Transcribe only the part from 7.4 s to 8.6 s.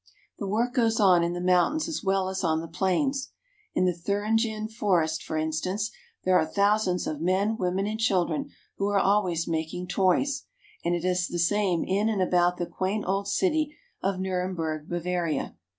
women, and children